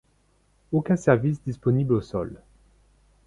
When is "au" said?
1.93-2.01